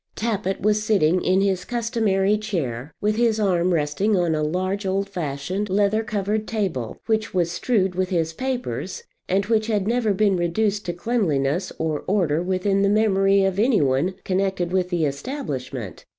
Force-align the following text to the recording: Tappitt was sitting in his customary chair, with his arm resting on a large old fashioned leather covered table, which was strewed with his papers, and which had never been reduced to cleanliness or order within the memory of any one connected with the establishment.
Tappitt 0.15 0.59
was 0.61 0.81
sitting 0.81 1.21
in 1.23 1.41
his 1.41 1.63
customary 1.63 2.35
chair, 2.35 2.91
with 3.01 3.17
his 3.17 3.39
arm 3.39 3.71
resting 3.71 4.15
on 4.17 4.33
a 4.33 4.41
large 4.41 4.83
old 4.83 5.07
fashioned 5.07 5.69
leather 5.69 6.01
covered 6.03 6.47
table, 6.47 6.97
which 7.05 7.35
was 7.35 7.51
strewed 7.51 7.93
with 7.93 8.09
his 8.09 8.33
papers, 8.33 9.03
and 9.29 9.45
which 9.45 9.67
had 9.67 9.87
never 9.87 10.11
been 10.11 10.37
reduced 10.37 10.85
to 10.87 10.93
cleanliness 10.93 11.71
or 11.77 12.03
order 12.07 12.41
within 12.41 12.81
the 12.81 12.89
memory 12.89 13.43
of 13.43 13.59
any 13.59 13.79
one 13.79 14.15
connected 14.23 14.71
with 14.71 14.89
the 14.89 15.05
establishment. 15.05 16.05